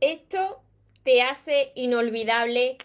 [0.00, 0.62] Esto
[1.02, 2.78] te hace inolvidable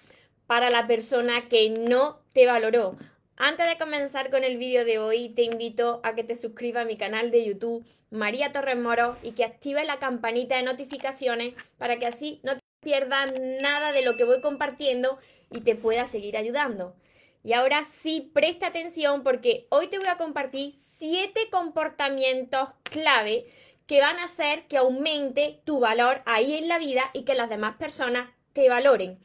[0.48, 2.98] para la persona que no te valoró.
[3.38, 6.88] Antes de comenzar con el vídeo de hoy, te invito a que te suscribas a
[6.88, 11.98] mi canal de YouTube, María Torres Moro, y que actives la campanita de notificaciones para
[11.98, 15.20] que así no te pierdas nada de lo que voy compartiendo
[15.52, 16.96] y te pueda seguir ayudando.
[17.44, 23.46] Y ahora sí, presta atención porque hoy te voy a compartir siete comportamientos clave
[23.88, 27.50] que van a hacer que aumente tu valor ahí en la vida y que las
[27.50, 29.20] demás personas te valoren.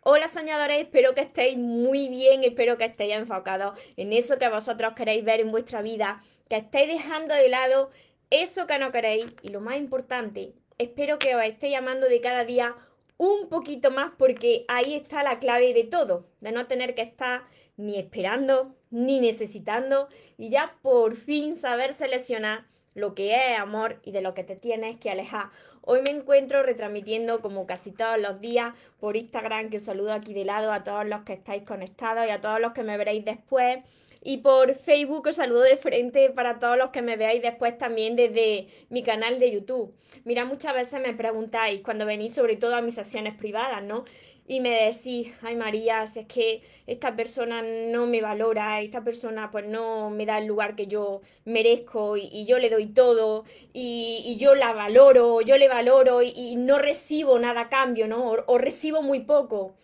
[0.00, 4.92] Hola soñadores, espero que estéis muy bien, espero que estéis enfocados en eso que vosotros
[4.94, 7.90] queréis ver en vuestra vida, que estéis dejando de lado
[8.30, 12.44] eso que no queréis y lo más importante, espero que os estéis llamando de cada
[12.44, 12.76] día
[13.16, 17.44] un poquito más porque ahí está la clave de todo, de no tener que estar
[17.76, 24.12] ni esperando, ni necesitando y ya por fin saber seleccionar lo que es amor y
[24.12, 25.50] de lo que te tienes que alejar.
[25.82, 30.32] Hoy me encuentro retransmitiendo como casi todos los días por Instagram, que os saludo aquí
[30.32, 33.24] de lado a todos los que estáis conectados y a todos los que me veréis
[33.24, 33.78] después.
[34.22, 38.16] Y por Facebook os saludo de frente para todos los que me veáis después también
[38.16, 39.94] desde mi canal de YouTube.
[40.24, 44.06] Mira, muchas veces me preguntáis cuando venís sobre todo a mis sesiones privadas, ¿no?
[44.46, 49.50] Y me decís, ay María, si es que esta persona no me valora, esta persona
[49.50, 54.36] pues no me da el lugar que yo merezco y, yo le doy todo y,
[54.38, 58.32] yo la valoro, yo le valoro y, no recibo nada a cambio, ¿no?
[58.46, 59.74] O, recibo muy poco.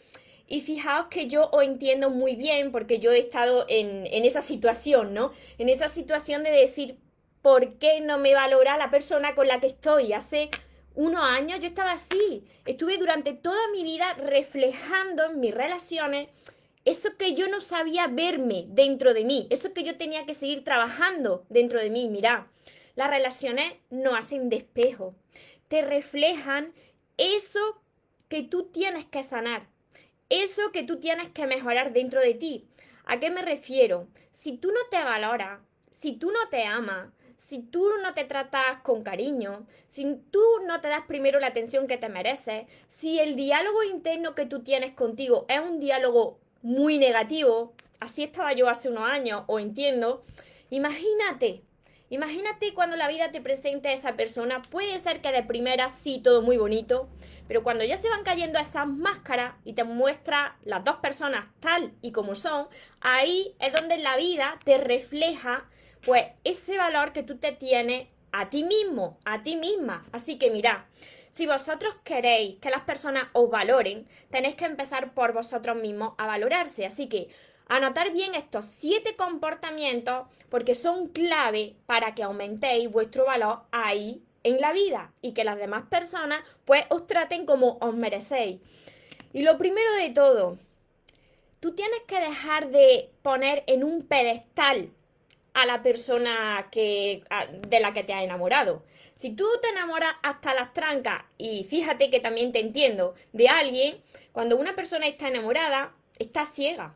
[0.46, 4.42] Y fijaos que yo os entiendo muy bien porque yo he estado en, en esa
[4.42, 5.32] situación, ¿no?
[5.58, 6.98] En esa situación de decir,
[7.40, 10.12] ¿por qué no me valora la persona con la que estoy?
[10.12, 10.50] Hace
[11.00, 12.44] unos años yo estaba así.
[12.66, 16.28] Estuve durante toda mi vida reflejando en mis relaciones
[16.84, 20.62] eso que yo no sabía verme dentro de mí, eso que yo tenía que seguir
[20.62, 22.08] trabajando dentro de mí.
[22.08, 22.50] Mira,
[22.96, 25.14] las relaciones no hacen despejo,
[25.68, 26.74] te reflejan
[27.16, 27.80] eso
[28.28, 29.68] que tú tienes que sanar,
[30.28, 32.66] eso que tú tienes que mejorar dentro de ti.
[33.06, 34.06] ¿A qué me refiero?
[34.32, 35.60] Si tú no te valoras,
[35.90, 37.08] si tú no te amas,
[37.40, 41.86] si tú no te tratas con cariño, si tú no te das primero la atención
[41.86, 46.98] que te mereces, si el diálogo interno que tú tienes contigo es un diálogo muy
[46.98, 50.22] negativo, así estaba yo hace unos años, o entiendo,
[50.68, 51.62] imagínate,
[52.10, 56.20] imagínate cuando la vida te presente a esa persona, puede ser que de primera sí
[56.22, 57.08] todo muy bonito,
[57.48, 61.94] pero cuando ya se van cayendo esas máscaras y te muestra las dos personas tal
[62.02, 62.68] y como son,
[63.00, 65.64] ahí es donde la vida te refleja
[66.04, 70.06] pues ese valor que tú te tienes a ti mismo, a ti misma.
[70.12, 70.86] Así que mira,
[71.30, 76.26] si vosotros queréis que las personas os valoren, tenéis que empezar por vosotros mismos a
[76.26, 76.86] valorarse.
[76.86, 77.28] Así que
[77.68, 84.60] anotar bien estos siete comportamientos porque son clave para que aumentéis vuestro valor ahí en
[84.60, 88.60] la vida y que las demás personas pues os traten como os merecéis.
[89.32, 90.58] Y lo primero de todo,
[91.60, 94.90] tú tienes que dejar de poner en un pedestal
[95.54, 97.22] a la persona que,
[97.68, 98.82] de la que te has enamorado.
[99.14, 104.00] Si tú te enamoras hasta las trancas, y fíjate que también te entiendo, de alguien,
[104.32, 106.94] cuando una persona está enamorada, está ciega.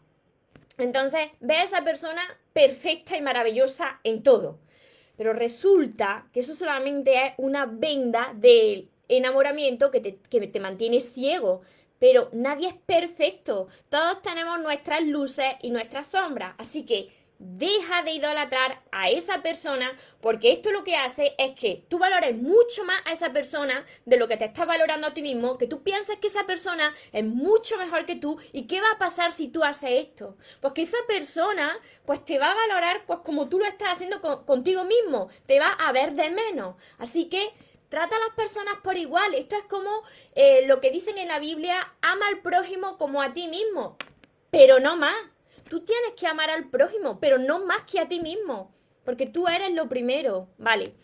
[0.79, 2.23] Entonces, ve a esa persona
[2.53, 4.59] perfecta y maravillosa en todo.
[5.17, 11.01] Pero resulta que eso solamente es una venda del enamoramiento que te, que te mantiene
[11.01, 11.63] ciego.
[11.99, 13.69] Pero nadie es perfecto.
[13.89, 16.55] Todos tenemos nuestras luces y nuestras sombras.
[16.59, 17.11] Así que
[17.45, 22.35] deja de idolatrar a esa persona porque esto lo que hace es que tú valores
[22.35, 25.67] mucho más a esa persona de lo que te estás valorando a ti mismo, que
[25.67, 29.33] tú piensas que esa persona es mucho mejor que tú y qué va a pasar
[29.33, 30.37] si tú haces esto.
[30.61, 34.21] Pues que esa persona pues te va a valorar pues como tú lo estás haciendo
[34.47, 36.77] contigo mismo, te va a ver de menos.
[36.99, 37.53] Así que
[37.91, 39.35] trata a las personas por igual.
[39.35, 39.91] Esto es como
[40.35, 43.99] eh, lo que dicen en la Biblia, ama al prójimo como a ti mismo,
[44.51, 45.15] pero no más.
[45.69, 49.49] Tú tienes que amar al prójimo, pero no más que a ti mismo, porque tú
[49.49, 50.95] eres lo primero, ¿vale?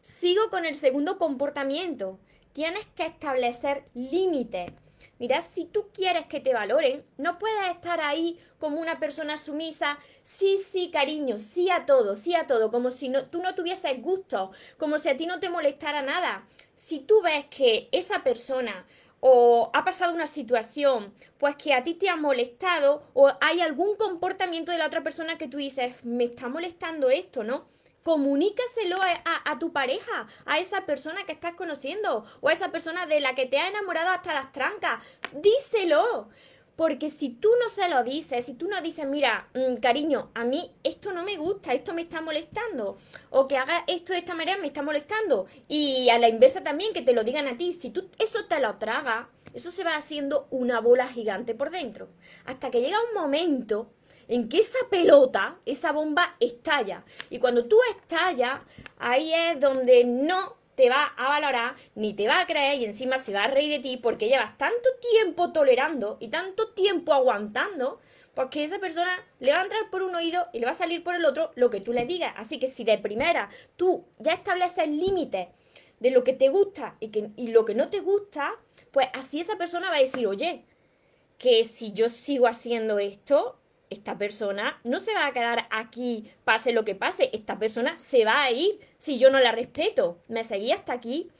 [0.00, 2.18] Sigo con el segundo comportamiento.
[2.52, 4.72] Tienes que establecer límites.
[5.18, 9.98] Mira, si tú quieres que te valoren, no puedes estar ahí como una persona sumisa,
[10.22, 14.00] sí, sí, cariño, sí a todo, sí a todo, como si no, tú no tuvieses
[14.02, 16.46] gusto, como si a ti no te molestara nada.
[16.74, 18.86] Si tú ves que esa persona
[19.20, 23.96] o ha pasado una situación, pues que a ti te ha molestado o hay algún
[23.96, 27.66] comportamiento de la otra persona que tú dices, me está molestando esto, ¿no?
[28.02, 33.18] Comunícaselo a, tu pareja, a esa persona que estás conociendo o a esa persona de
[33.18, 35.02] la que te ha enamorado hasta las trancas.
[35.32, 36.28] Díselo.
[36.76, 40.44] Porque si tú no se lo dices, si tú no dices, mira, mm, cariño, a
[40.44, 42.98] mí esto no me gusta, esto me está molestando,
[43.30, 46.92] o que haga esto de esta manera me está molestando, y a la inversa también,
[46.92, 49.96] que te lo digan a ti, si tú eso te lo tragas, eso se va
[49.96, 52.08] haciendo una bola gigante por dentro,
[52.44, 53.90] hasta que llega un momento
[54.28, 57.04] en que esa pelota, esa bomba estalla.
[57.30, 58.60] Y cuando tú estallas,
[58.98, 63.18] ahí es donde no te va a valorar, ni te va a creer y encima
[63.18, 67.98] se va a reír de ti porque llevas tanto tiempo tolerando y tanto tiempo aguantando,
[68.34, 71.02] porque esa persona le va a entrar por un oído y le va a salir
[71.02, 72.34] por el otro lo que tú le digas.
[72.36, 75.48] Así que si de primera tú ya estableces límites
[75.98, 78.54] de lo que te gusta y, que, y lo que no te gusta,
[78.92, 80.64] pues así esa persona va a decir, oye,
[81.38, 83.58] que si yo sigo haciendo esto,
[83.90, 88.24] esta persona no se va a quedar aquí, pase lo que pase, esta persona se
[88.24, 90.18] va a ir si yo no la respeto.
[90.28, 91.30] Me seguí hasta aquí.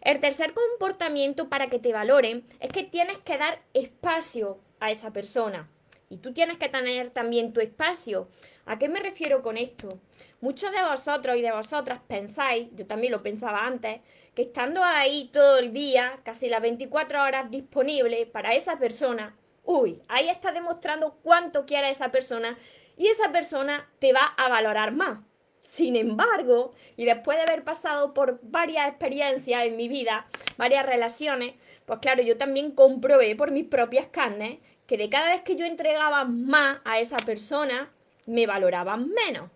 [0.00, 5.12] El tercer comportamiento para que te valoren es que tienes que dar espacio a esa
[5.12, 5.68] persona.
[6.08, 8.28] Y tú tienes que tener también tu espacio.
[8.66, 10.00] ¿A qué me refiero con esto?
[10.40, 14.00] Muchos de vosotros y de vosotras pensáis, yo también lo pensaba antes,
[14.34, 19.36] que estando ahí todo el día, casi las 24 horas disponible para esa persona,
[19.70, 22.58] uy, ahí estás demostrando cuánto quiere esa persona
[22.96, 25.20] y esa persona te va a valorar más.
[25.62, 30.26] Sin embargo, y después de haber pasado por varias experiencias en mi vida,
[30.56, 31.54] varias relaciones,
[31.86, 34.58] pues claro, yo también comprobé por mis propias carnes
[34.88, 37.92] que de cada vez que yo entregaba más a esa persona,
[38.26, 39.50] me valoraban menos.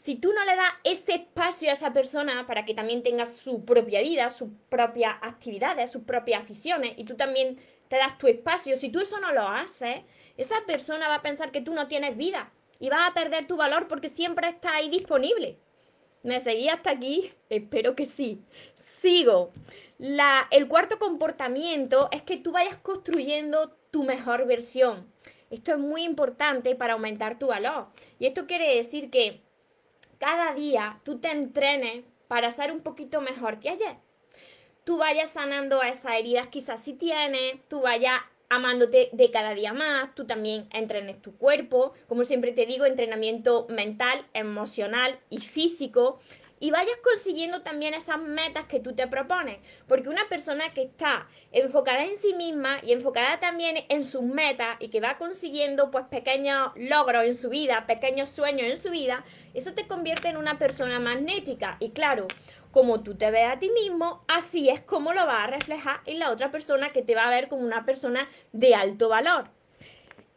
[0.00, 3.66] Si tú no le das ese espacio a esa persona para que también tenga su
[3.66, 7.58] propia vida, sus propias actividades, sus propias aficiones, y tú también
[7.88, 10.00] te das tu espacio, si tú eso no lo haces,
[10.38, 13.58] esa persona va a pensar que tú no tienes vida y vas a perder tu
[13.58, 15.58] valor porque siempre está ahí disponible.
[16.22, 17.34] ¿Me seguí hasta aquí?
[17.50, 18.40] Espero que sí.
[18.72, 19.50] Sigo.
[19.98, 25.12] La, el cuarto comportamiento es que tú vayas construyendo tu mejor versión.
[25.50, 27.88] Esto es muy importante para aumentar tu valor.
[28.18, 29.42] Y esto quiere decir que
[30.20, 33.96] cada día tú te entrenes para ser un poquito mejor que ayer.
[34.84, 38.20] Tú vayas sanando esas heridas quizás si tienes, tú vayas
[38.50, 43.66] amándote de cada día más, tú también entrenes tu cuerpo, como siempre te digo, entrenamiento
[43.70, 46.18] mental, emocional y físico,
[46.60, 49.58] y vayas consiguiendo también esas metas que tú te propones,
[49.88, 54.76] porque una persona que está enfocada en sí misma y enfocada también en sus metas
[54.78, 59.24] y que va consiguiendo pues pequeños logros en su vida, pequeños sueños en su vida,
[59.54, 62.28] eso te convierte en una persona magnética y claro,
[62.70, 66.18] como tú te ves a ti mismo, así es como lo va a reflejar en
[66.18, 69.50] la otra persona que te va a ver como una persona de alto valor.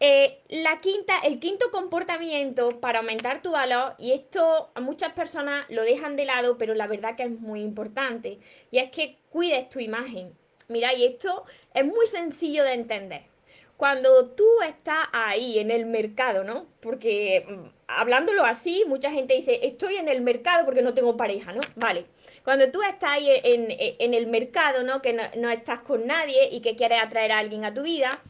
[0.06, 5.66] Eh, la quinta, el quinto comportamiento para aumentar tu valor, y esto a muchas personas
[5.70, 8.38] lo dejan de lado, pero la verdad que es muy importante,
[8.70, 10.38] y es que cuides tu imagen.
[10.68, 13.34] Mira, y esto es muy sencillo de entender
[13.78, 16.68] cuando tú estás ahí en el mercado, ¿no?
[16.80, 21.52] Porque mm, hablándolo así, mucha gente dice, estoy en el mercado porque no tengo pareja,
[21.54, 21.62] ¿no?
[21.76, 22.06] Vale.
[22.44, 25.02] Cuando tú estás ahí en, el mercado, ¿no?
[25.02, 28.22] Que no, estás con nadie y que quieres atraer a alguien a tu vida,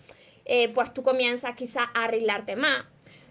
[0.45, 2.85] eh, pues tú comienzas quizás a arreglarte más.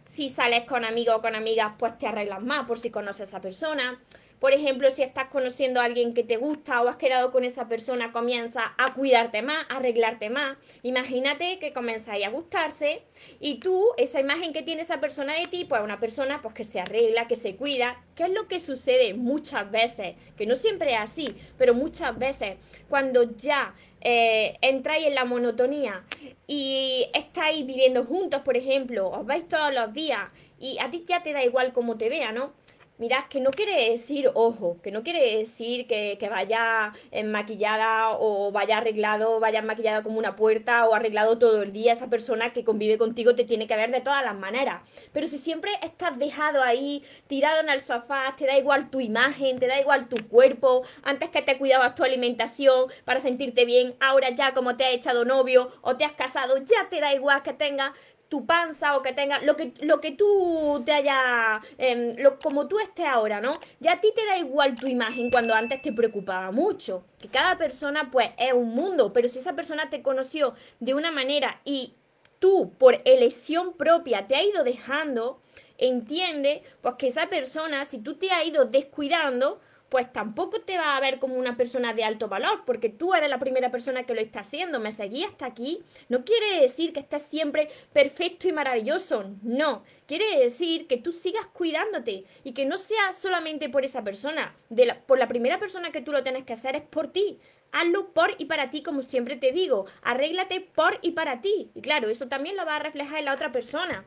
[0.04, 3.24] Si sales con amigos o con amigas, pues te arreglas más por si conoces a
[3.24, 4.00] esa persona.
[4.42, 7.68] Por ejemplo, si estás conociendo a alguien que te gusta o has quedado con esa
[7.68, 10.58] persona, comienza a cuidarte más, a arreglarte más.
[10.82, 13.02] Imagínate que comenzáis a gustarse
[13.38, 16.64] y tú, esa imagen que tiene esa persona de ti, pues una persona pues, que
[16.64, 18.02] se arregla, que se cuida.
[18.16, 20.16] ¿Qué es lo que sucede muchas veces?
[20.36, 22.56] Que no siempre es así, pero muchas veces
[22.88, 26.04] cuando ya eh, entráis en la monotonía
[26.46, 30.28] y estáis viviendo juntos, por ejemplo, os vais todos los días
[30.58, 32.52] y a ti ya te da igual cómo te vea, ¿no?
[32.98, 36.92] Mirad, que no quiere decir, ojo, que no quiere decir que, vaya
[37.24, 41.92] maquillada o vaya arreglado, vaya maquillada como una puerta o arreglado todo el día.
[41.92, 44.82] Esa persona que convive contigo te tiene que ver de todas las maneras.
[45.12, 49.58] Pero si siempre estás dejado ahí, tirado en el sofá, te da igual tu imagen,
[49.58, 54.30] te da igual tu cuerpo, antes que te cuidabas tu alimentación para sentirte bien, ahora
[54.30, 57.54] ya como te has echado novio o te has casado, ya te da igual que
[57.54, 57.92] tengas
[58.32, 62.66] tu panza o que tenga lo que, lo que tú te haya, em, lo, como
[62.66, 63.60] tú estés ahora, ¿no?
[63.78, 67.04] Ya a ti te da igual tu imagen cuando antes te preocupaba mucho.
[67.18, 71.10] Que cada persona pues es un mundo, pero si esa persona te conoció de una
[71.10, 71.92] manera y
[72.38, 75.42] tú por elección propia te ha ido dejando,
[75.76, 79.60] entiende pues que esa persona, si tú te has ido descuidando,
[79.92, 83.28] pues tampoco te va a ver como una persona de alto valor, porque tú eres
[83.28, 84.80] la primera persona que lo está haciendo.
[84.80, 85.82] Me seguí hasta aquí.
[86.08, 89.22] No quiere decir que estés siempre perfecto y maravilloso.
[89.42, 89.84] No.
[90.06, 94.56] Quiere decir que tú sigas cuidándote y que no sea solamente por esa persona.
[94.70, 97.38] De por la primera persona que tú lo tienes que hacer es por ti.
[97.70, 99.84] Hazlo por y para ti, como siempre te digo.
[100.00, 101.70] Arréglate por y para ti.
[101.74, 104.06] Y claro, eso también lo va a reflejar en la otra persona.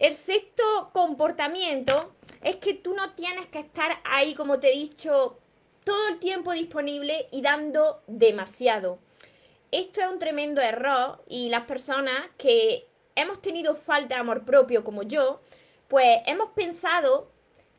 [0.00, 0.64] El sexto
[0.94, 5.36] comportamiento es que tú no tienes que estar ahí, como te he dicho,
[5.84, 8.98] todo el tiempo disponible y dando demasiado.
[9.70, 14.84] Esto es un tremendo error y las personas que hemos tenido falta de amor propio
[14.84, 15.42] como yo,
[15.86, 17.30] pues hemos pensado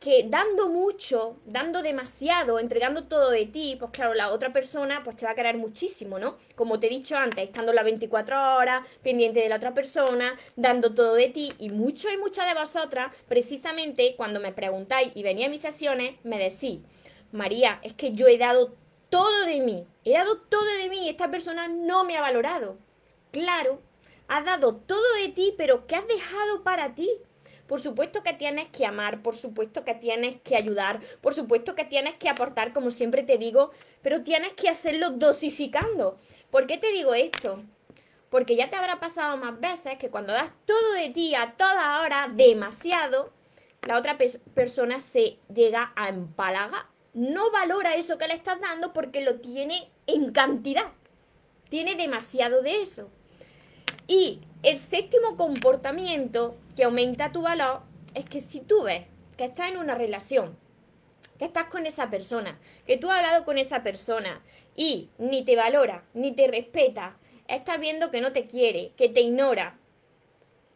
[0.01, 5.15] que dando mucho, dando demasiado, entregando todo de ti, pues claro, la otra persona pues
[5.15, 6.37] te va a querer muchísimo, ¿no?
[6.55, 10.95] Como te he dicho antes, estando las 24 horas, pendiente de la otra persona, dando
[10.95, 15.45] todo de ti y muchos y muchas de vosotras, precisamente cuando me preguntáis y venía
[15.45, 16.79] a mis sesiones, me decís,
[17.31, 18.73] María, es que yo he dado
[19.11, 22.79] todo de mí, he dado todo de mí y esta persona no me ha valorado.
[23.29, 23.79] Claro,
[24.27, 27.07] has dado todo de ti, pero ¿qué has dejado para ti?
[27.71, 31.85] Por supuesto que tienes que amar, por supuesto que tienes que ayudar, por supuesto que
[31.85, 36.19] tienes que aportar, como siempre te digo, pero tienes que hacerlo dosificando.
[36.49, 37.63] ¿Por qué te digo esto?
[38.29, 42.01] Porque ya te habrá pasado más veces que cuando das todo de ti a toda
[42.01, 43.31] hora, demasiado,
[43.83, 44.17] la otra
[44.53, 46.87] persona se llega a empalagar.
[47.13, 50.91] No valora eso que le estás dando porque lo tiene en cantidad.
[51.69, 53.09] Tiene demasiado de eso.
[54.07, 57.81] Y el séptimo comportamiento que aumenta tu valor
[58.13, 59.05] es que si tú ves
[59.37, 60.57] que estás en una relación,
[61.37, 64.41] que estás con esa persona, que tú has hablado con esa persona
[64.75, 69.21] y ni te valora, ni te respeta, estás viendo que no te quiere, que te
[69.21, 69.77] ignora,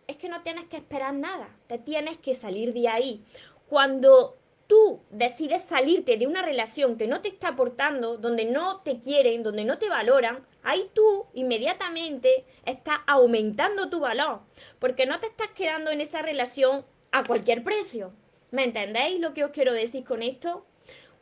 [0.08, 3.24] es que no tienes que esperar nada, te tienes que salir de ahí.
[3.68, 4.38] Cuando
[4.68, 9.44] tú decides salirte de una relación que no te está aportando, donde no te quieren,
[9.44, 14.41] donde no te valoran, ahí tú inmediatamente estás aumentando tu valor,
[14.79, 18.12] porque no te estás quedando en esa relación a cualquier precio.
[18.51, 20.65] ¿Me entendéis lo que os quiero decir con esto?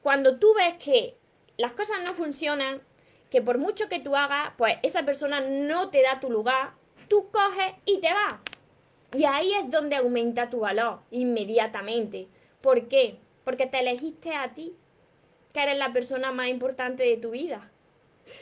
[0.01, 1.17] Cuando tú ves que
[1.57, 2.81] las cosas no funcionan,
[3.29, 6.73] que por mucho que tú hagas, pues esa persona no te da tu lugar,
[7.07, 8.35] tú coges y te vas.
[9.11, 12.27] Y ahí es donde aumenta tu valor inmediatamente.
[12.61, 13.19] ¿Por qué?
[13.43, 14.75] Porque te elegiste a ti,
[15.53, 17.71] que eres la persona más importante de tu vida.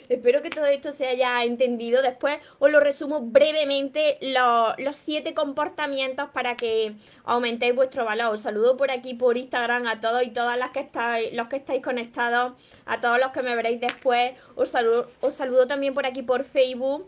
[0.10, 2.02] Espero que todo esto se haya entendido.
[2.02, 8.34] Después os lo resumo brevemente los siete comportamientos para que aumentéis vuestro valor.
[8.34, 11.58] Os saludo por aquí por Instagram a todos y todas las que estáis, los que
[11.58, 12.54] estáis conectados,
[12.86, 14.34] a todos los que me veréis después.
[14.56, 17.08] Os saludo, os saludo también por aquí por Facebook,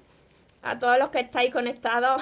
[0.61, 2.21] a todos los que estáis conectados.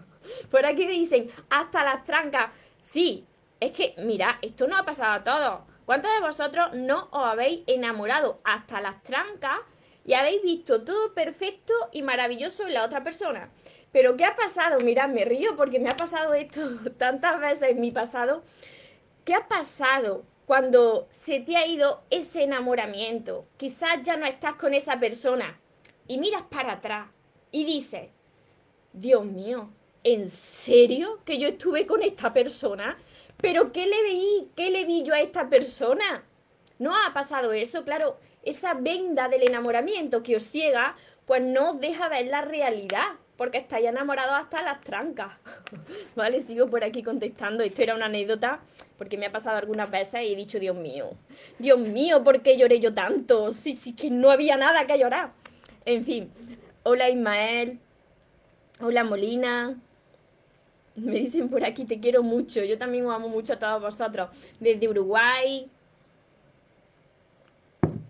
[0.50, 2.50] por aquí me dicen, hasta las trancas.
[2.80, 3.26] Sí,
[3.58, 5.60] es que, mira, esto no ha pasado a todos.
[5.84, 9.58] ¿Cuántos de vosotros no os habéis enamorado hasta las trancas
[10.04, 13.50] y habéis visto todo perfecto y maravilloso en la otra persona?
[13.92, 14.80] Pero ¿qué ha pasado?
[14.80, 18.42] Mirad, me río porque me ha pasado esto tantas veces en mi pasado.
[19.24, 23.46] ¿Qué ha pasado cuando se te ha ido ese enamoramiento?
[23.56, 25.60] Quizás ya no estás con esa persona
[26.06, 27.08] y miras para atrás
[27.50, 28.08] y dices,
[28.92, 29.70] Dios mío,
[30.02, 32.98] ¿en serio que yo estuve con esta persona?
[33.36, 34.50] ¿Pero qué le vi?
[34.56, 36.24] ¿Qué le vi yo a esta persona?
[36.78, 37.84] ¿No ha pasado eso?
[37.84, 43.06] Claro, esa venda del enamoramiento que os ciega, pues no deja ver la realidad,
[43.36, 45.32] porque estáis enamorados hasta las trancas.
[46.16, 47.62] vale, sigo por aquí contestando.
[47.62, 48.60] Esto era una anécdota,
[48.98, 51.10] porque me ha pasado algunas veces y he dicho, Dios mío,
[51.58, 53.52] Dios mío, ¿por qué lloré yo tanto?
[53.52, 55.32] Sí, sí, que no había nada que llorar.
[55.84, 56.30] En fin,
[56.82, 57.78] hola Ismael,
[58.80, 59.76] hola Molina,
[60.96, 62.62] me dicen por aquí, te quiero mucho.
[62.64, 64.28] Yo también os amo mucho a todos vosotros.
[64.58, 65.70] Desde Uruguay.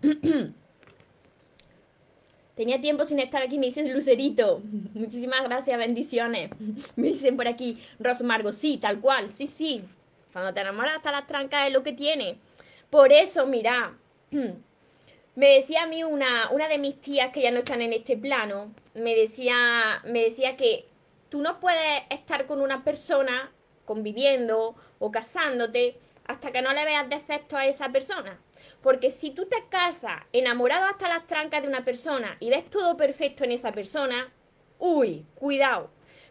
[2.55, 4.61] Tenía tiempo sin estar aquí, me dicen Lucerito.
[4.93, 6.49] Muchísimas gracias, bendiciones.
[6.95, 9.83] Me dicen por aquí, Rosmargo, sí, tal cual, sí, sí.
[10.33, 12.37] Cuando te enamoras hasta las trancas es lo que tiene.
[12.89, 13.97] Por eso, mira,
[15.35, 18.17] me decía a mí una, una de mis tías que ya no están en este
[18.17, 20.85] plano, me decía, me decía que
[21.29, 23.51] tú no puedes estar con una persona
[23.85, 28.39] conviviendo o casándote hasta que no le veas defectos a esa persona.
[28.81, 32.97] Porque si tú te casas enamorado hasta las trancas de una persona y ves todo
[32.97, 34.31] perfecto en esa persona,
[34.79, 35.89] uy, cuidado.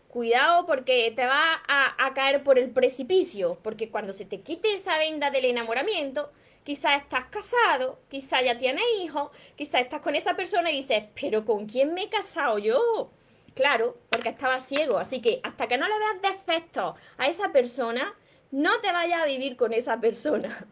[0.08, 3.58] Cuidado porque te va a, caer por el precipicio.
[3.62, 6.32] Porque cuando se te quite esa venda del enamoramiento,
[6.64, 11.44] quizás estás casado, quizás ya tienes hijos, quizás estás con esa persona y dices, pero
[11.44, 13.12] ¿con quién me he casado yo?
[13.54, 14.98] Claro, porque estaba ciego.
[14.98, 18.14] Así que hasta que no le veas defectos a esa persona,
[18.50, 20.66] no te vayas a vivir con esa persona.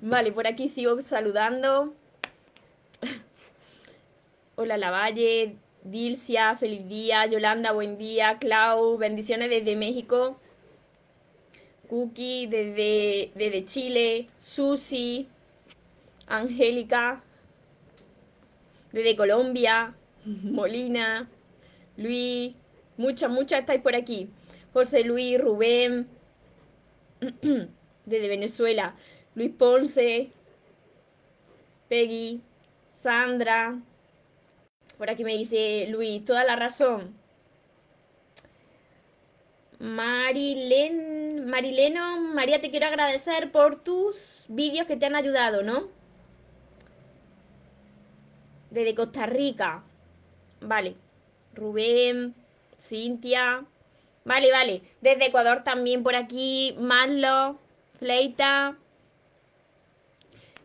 [0.00, 1.94] Vale, por aquí sigo saludando.
[4.54, 7.26] Hola Lavalle, Dilcia, feliz día.
[7.26, 8.38] Yolanda, buen día.
[8.38, 10.38] Clau, bendiciones desde México.
[11.88, 14.28] Cookie, desde, desde Chile.
[14.36, 15.28] Susi,
[16.26, 17.22] Angélica,
[18.92, 19.94] desde Colombia.
[20.24, 21.28] Molina,
[21.96, 22.54] Luis,
[22.96, 24.28] muchas, muchas estáis por aquí.
[24.72, 26.08] José Luis, Rubén,
[28.06, 28.94] desde Venezuela.
[29.34, 30.30] Luis Ponce,
[31.88, 32.42] Peggy,
[32.88, 33.78] Sandra.
[34.98, 37.14] Por aquí me dice Luis, toda la razón.
[39.78, 45.88] Marilén, Marileno, María, te quiero agradecer por tus vídeos que te han ayudado, ¿no?
[48.70, 49.82] Desde Costa Rica.
[50.60, 50.94] Vale.
[51.54, 52.34] Rubén,
[52.80, 53.64] Cintia.
[54.24, 54.82] Vale, vale.
[55.00, 56.76] Desde Ecuador también por aquí.
[56.78, 57.58] Marlo,
[57.98, 58.76] Fleita.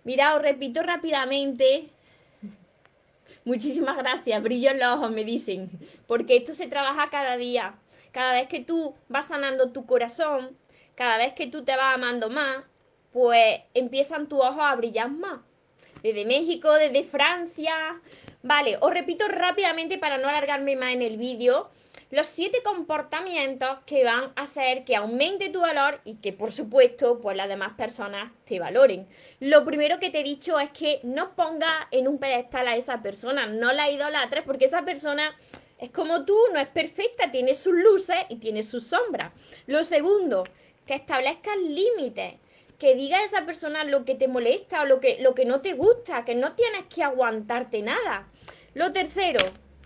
[0.07, 1.89] Mira, os repito rápidamente.
[3.43, 4.41] Muchísimas gracias.
[4.41, 5.69] Brillo en los ojos, me dicen.
[6.07, 7.75] Porque esto se trabaja cada día.
[8.13, 10.55] Cada vez que tú vas sanando tu corazón,
[10.95, 12.63] cada vez que tú te vas amando más,
[13.11, 15.41] pues empiezan tus ojos a brillar más.
[16.03, 18.01] Desde México, desde Francia.
[18.43, 21.69] Vale, os repito rápidamente para no alargarme más en el vídeo
[22.09, 27.19] los siete comportamientos que van a hacer que aumente tu valor y que por supuesto
[27.19, 29.07] pues las demás personas te valoren.
[29.41, 33.01] Lo primero que te he dicho es que no ponga en un pedestal a esa
[33.01, 35.35] persona, no la idolatres porque esa persona
[35.79, 39.33] es como tú, no es perfecta, tiene sus luces y tiene sus sombras.
[39.65, 40.45] Lo segundo,
[40.85, 42.35] que establezcas límites
[42.77, 45.61] que diga a esa persona lo que te molesta o lo que, lo que no
[45.61, 48.27] te gusta, que no tienes que aguantarte nada.
[48.73, 49.39] Lo tercero,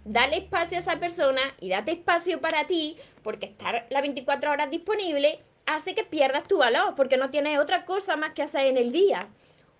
[0.03, 4.69] dale espacio a esa persona y date espacio para ti, porque estar las 24 horas
[4.69, 8.77] disponible hace que pierdas tu valor, porque no tienes otra cosa más que hacer en
[8.77, 9.29] el día.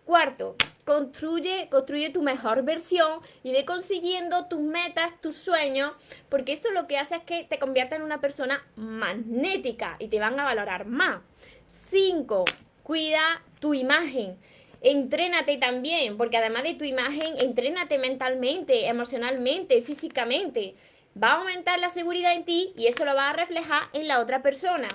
[0.06, 5.92] Cuarto, construye, construye tu mejor versión y ve consiguiendo tus metas, tus sueños,
[6.30, 10.20] porque eso lo que hace es que te convierta en una persona magnética y te
[10.20, 11.22] van a valorar más.
[11.68, 12.46] Cinco,
[12.92, 14.38] cuida tu imagen.
[14.82, 20.76] Entrénate también, porque además de tu imagen, entrénate mentalmente, emocionalmente, físicamente.
[21.16, 24.20] Va a aumentar la seguridad en ti y eso lo va a reflejar en la
[24.20, 24.90] otra persona.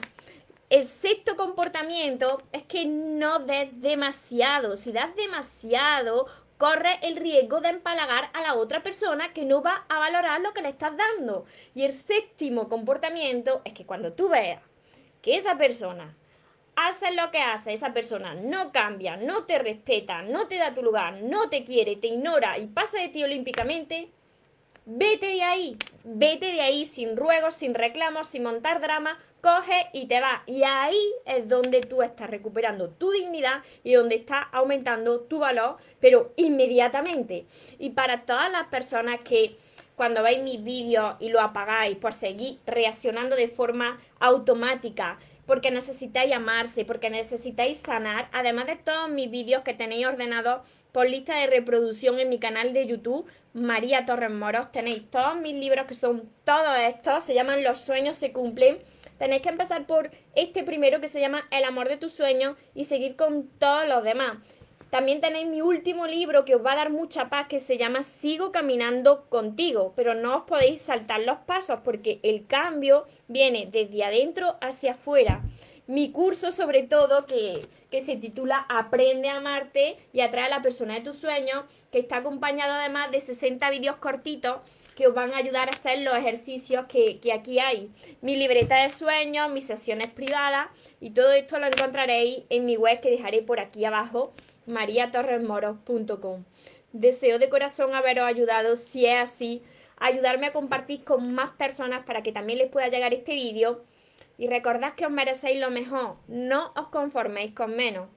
[0.69, 4.76] El sexto comportamiento es que no des demasiado.
[4.76, 6.26] Si das demasiado,
[6.59, 10.53] corre el riesgo de empalagar a la otra persona que no va a valorar lo
[10.53, 11.47] que le estás dando.
[11.75, 14.61] Y el séptimo comportamiento es que cuando tú veas
[15.23, 16.15] que esa persona
[16.76, 20.82] hace lo que hace, esa persona no cambia, no te respeta, no te da tu
[20.82, 24.10] lugar, no te quiere, te ignora y pasa de ti olímpicamente,
[24.84, 30.06] vete de ahí, vete de ahí sin ruegos, sin reclamos, sin montar drama, coge y
[30.06, 30.43] te va.
[30.47, 35.76] Y ahí es donde tú estás recuperando tu dignidad y donde está aumentando tu valor,
[35.99, 37.47] pero inmediatamente.
[37.78, 39.56] Y para todas las personas que
[39.97, 46.32] cuando veis mis vídeos y lo apagáis, pues seguís reaccionando de forma automática porque necesitáis
[46.32, 50.61] amarse, porque necesitáis sanar, además de todos mis vídeos que tenéis ordenados
[50.93, 55.54] por lista de reproducción en mi canal de YouTube, María Torres Moros, tenéis todos mis
[55.54, 58.78] libros que son todos estos, se llaman Los sueños se cumplen.
[59.19, 62.85] Tenéis que empezar por este primero que se llama El amor de tus sueños y
[62.85, 64.37] seguir con todos los demás.
[64.90, 68.02] También tenéis mi último libro que os va a dar mucha paz que se llama
[68.02, 74.04] Sigo caminando contigo, pero no os podéis saltar los pasos porque el cambio viene desde
[74.04, 75.42] adentro hacia afuera.
[75.88, 80.62] Mi curso sobre todo que, que se titula Aprende a amarte y atrae a la
[80.62, 84.58] persona de tus sueños, que está acompañado además de 60 vídeos cortitos
[84.96, 87.90] que os van a ayudar a hacer los ejercicios que, que, aquí hay.
[88.22, 90.68] Mi libreta de sueños, mis sesiones privadas
[91.00, 94.32] y todo esto lo encontraréis en mi web que dejaré por aquí abajo
[94.67, 96.45] mariatorresmoros.com.
[96.93, 99.63] Deseo de corazón haberos ayudado, si es así,
[99.97, 103.83] ayudarme a compartir con más personas para que también les pueda llegar este vídeo.
[104.39, 108.09] Y recordad que os merecéis lo mejor, no os conforméis con menos.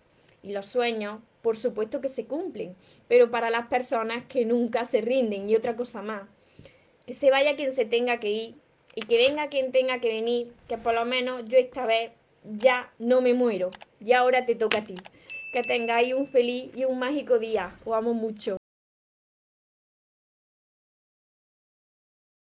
[0.44, 2.76] Y los sueños, por supuesto que se cumplen,
[3.08, 6.24] pero para las personas que nunca se rinden y otra cosa más.
[7.06, 8.56] Que se vaya quien se tenga que ir
[8.96, 12.12] y que venga quien tenga que venir, que por lo menos yo esta vez
[12.44, 14.96] ya no me muero y ahora te toca a ti.
[15.52, 17.76] Que tengáis un feliz y un mágico día.
[17.84, 18.59] Os amo mucho.